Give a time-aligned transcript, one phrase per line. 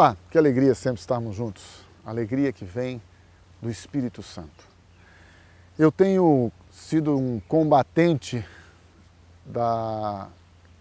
[0.00, 1.84] Olá, que alegria sempre estarmos juntos.
[2.06, 3.02] Alegria que vem
[3.60, 4.64] do Espírito Santo.
[5.78, 8.42] Eu tenho sido um combatente
[9.44, 10.26] da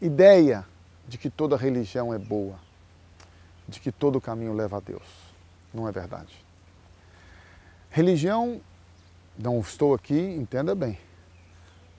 [0.01, 0.65] ideia
[1.05, 2.57] de que toda religião é boa,
[3.67, 5.03] de que todo caminho leva a Deus.
[5.73, 6.33] Não é verdade.
[7.89, 8.61] Religião,
[9.37, 10.97] não estou aqui, entenda bem,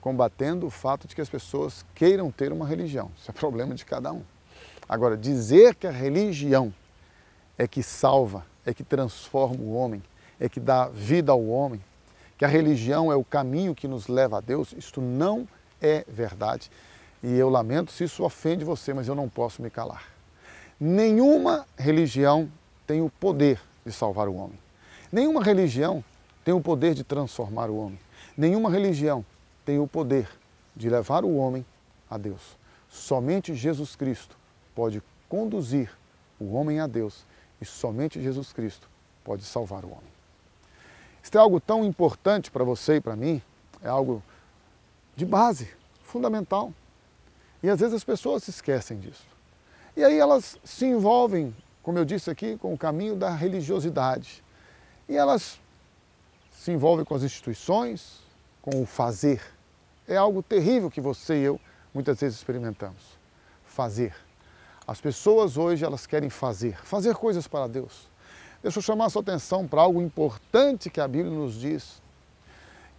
[0.01, 3.11] combatendo o fato de que as pessoas queiram ter uma religião.
[3.15, 4.23] Isso é problema de cada um.
[4.89, 6.73] Agora, dizer que a religião
[7.61, 10.01] é que salva, é que transforma o homem,
[10.39, 11.79] é que dá vida ao homem,
[12.35, 15.47] que a religião é o caminho que nos leva a Deus, isto não
[15.79, 16.71] é verdade.
[17.21, 20.05] E eu lamento se isso ofende você, mas eu não posso me calar.
[20.79, 22.51] Nenhuma religião
[22.87, 24.57] tem o poder de salvar o homem.
[25.11, 26.03] Nenhuma religião
[26.43, 27.99] tem o poder de transformar o homem.
[28.35, 29.23] Nenhuma religião
[29.63, 30.27] tem o poder
[30.75, 31.63] de levar o homem
[32.09, 32.57] a Deus.
[32.89, 34.35] Somente Jesus Cristo
[34.73, 35.91] pode conduzir
[36.39, 37.23] o homem a Deus
[37.61, 38.89] e somente Jesus Cristo
[39.23, 40.11] pode salvar o homem.
[41.21, 43.41] Isso é algo tão importante para você e para mim,
[43.83, 44.23] é algo
[45.15, 45.69] de base,
[46.01, 46.73] fundamental.
[47.61, 49.25] E às vezes as pessoas se esquecem disso.
[49.95, 54.43] E aí elas se envolvem, como eu disse aqui, com o caminho da religiosidade.
[55.07, 55.59] E elas
[56.51, 58.19] se envolvem com as instituições,
[58.61, 59.41] com o fazer.
[60.07, 61.59] É algo terrível que você e eu
[61.93, 63.01] muitas vezes experimentamos.
[63.65, 64.15] Fazer.
[64.91, 68.09] As pessoas hoje elas querem fazer, fazer coisas para Deus.
[68.61, 72.01] Deixa eu chamar a sua atenção para algo importante que a Bíblia nos diz.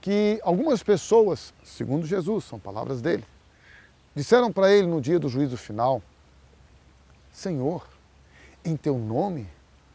[0.00, 3.26] Que algumas pessoas, segundo Jesus, são palavras dele,
[4.14, 6.00] disseram para ele no dia do juízo final:
[7.30, 7.86] Senhor,
[8.64, 9.46] em teu nome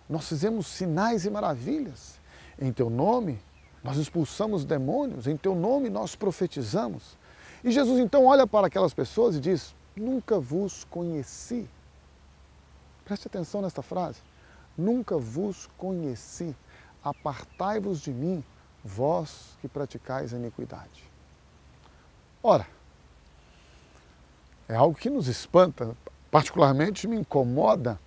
[0.08, 2.20] nós fizemos sinais e maravilhas.
[2.62, 3.40] Em teu nome
[3.84, 7.18] nós expulsamos demônios, em teu nome nós profetizamos.
[7.64, 11.68] E Jesus então olha para aquelas pessoas e diz: Nunca vos conheci.
[13.08, 14.20] Preste atenção nesta frase.
[14.78, 16.54] Nunca vos conheci.
[17.02, 18.44] Apartai-vos de mim,
[18.84, 21.06] vós que praticais a iniquidade.
[22.44, 22.68] Ora,
[24.68, 25.96] é algo que nos espanta,
[26.30, 27.98] particularmente me incomoda.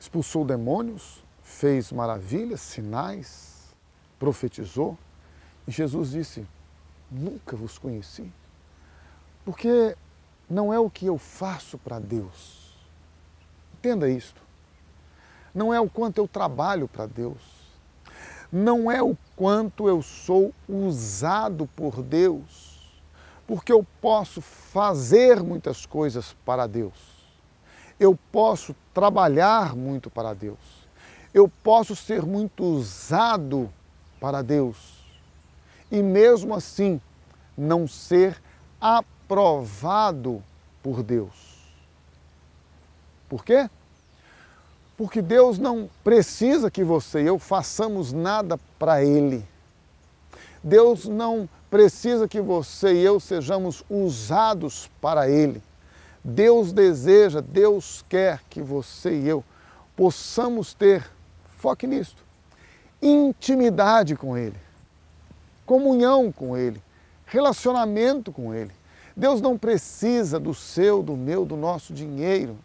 [0.00, 3.76] Expulsou demônios, fez maravilhas, sinais,
[4.18, 4.98] profetizou,
[5.68, 6.44] e Jesus disse:
[7.08, 8.32] Nunca vos conheci.
[9.44, 9.96] Porque
[10.50, 12.57] não é o que eu faço para Deus,
[13.78, 14.42] Entenda isto.
[15.54, 17.40] Não é o quanto eu trabalho para Deus.
[18.50, 22.92] Não é o quanto eu sou usado por Deus.
[23.46, 26.94] Porque eu posso fazer muitas coisas para Deus.
[28.00, 30.58] Eu posso trabalhar muito para Deus.
[31.32, 33.72] Eu posso ser muito usado
[34.18, 35.04] para Deus.
[35.90, 37.00] E mesmo assim,
[37.56, 38.42] não ser
[38.80, 40.42] aprovado
[40.82, 41.47] por Deus.
[43.28, 43.68] Por quê?
[44.96, 49.46] Porque Deus não precisa que você e eu façamos nada para Ele.
[50.62, 55.62] Deus não precisa que você e eu sejamos usados para Ele.
[56.24, 59.44] Deus deseja, Deus quer que você e eu
[59.94, 61.08] possamos ter,
[61.58, 62.22] foque nisto,
[63.00, 64.56] intimidade com Ele,
[65.64, 66.82] comunhão com Ele,
[67.24, 68.72] relacionamento com Ele.
[69.16, 72.56] Deus não precisa do seu, do meu, do nosso dinheiro.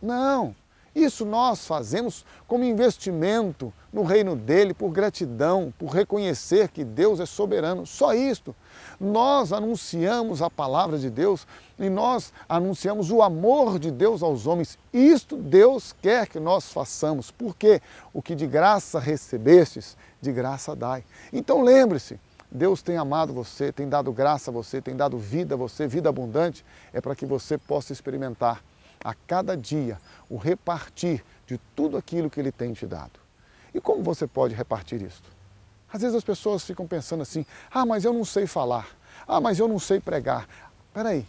[0.00, 0.54] Não.
[0.94, 7.26] Isso nós fazemos como investimento no reino dele, por gratidão, por reconhecer que Deus é
[7.26, 7.86] soberano.
[7.86, 8.54] Só isto.
[8.98, 11.46] Nós anunciamos a palavra de Deus
[11.78, 14.78] e nós anunciamos o amor de Deus aos homens.
[14.92, 17.80] Isto Deus quer que nós façamos, porque
[18.12, 21.04] o que de graça recebestes, de graça dai.
[21.32, 22.18] Então lembre-se,
[22.50, 26.08] Deus tem amado você, tem dado graça a você, tem dado vida a você, vida
[26.08, 28.60] abundante, é para que você possa experimentar
[29.04, 29.98] a cada dia
[30.28, 33.18] o repartir de tudo aquilo que Ele tem te dado.
[33.74, 35.22] E como você pode repartir isso?
[35.92, 38.88] Às vezes as pessoas ficam pensando assim: ah, mas eu não sei falar,
[39.26, 40.48] ah, mas eu não sei pregar.
[40.92, 41.26] Peraí,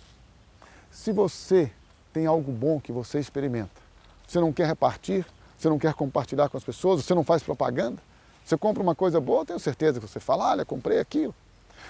[0.92, 1.72] se você
[2.14, 3.82] tem algo bom que você experimenta,
[4.28, 5.26] você não quer repartir,
[5.58, 8.02] você não quer compartilhar com as pessoas, você não faz propaganda,
[8.44, 11.34] você compra uma coisa boa, tenho certeza que você fala: olha, comprei aquilo.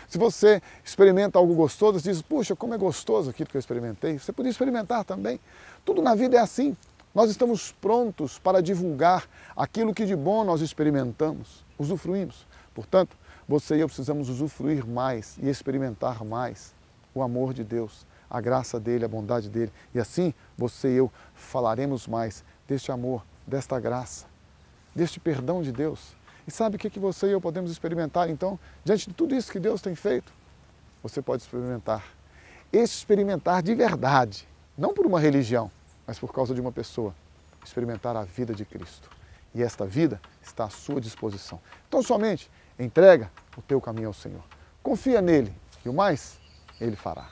[0.07, 4.17] Se você experimenta algo gostoso, você diz, puxa, como é gostoso aquilo que eu experimentei.
[4.19, 5.39] Você podia experimentar também.
[5.85, 6.75] Tudo na vida é assim.
[7.13, 12.47] Nós estamos prontos para divulgar aquilo que de bom nós experimentamos, usufruímos.
[12.73, 13.17] Portanto,
[13.47, 16.73] você e eu precisamos usufruir mais e experimentar mais
[17.13, 19.73] o amor de Deus, a graça dele, a bondade dele.
[19.93, 24.25] E assim você e eu falaremos mais deste amor, desta graça,
[24.95, 26.15] deste perdão de Deus.
[26.51, 29.57] E sabe o que você e eu podemos experimentar então, diante de tudo isso que
[29.57, 30.33] Deus tem feito?
[31.01, 32.03] Você pode experimentar.
[32.73, 34.45] Experimentar de verdade
[34.77, 35.71] não por uma religião,
[36.05, 37.15] mas por causa de uma pessoa,
[37.63, 39.09] experimentar a vida de Cristo.
[39.55, 41.57] E esta vida está à sua disposição.
[41.87, 44.43] Então somente entrega o teu caminho ao Senhor.
[44.83, 45.55] Confia nele
[45.85, 46.37] e o mais
[46.81, 47.29] ele fará.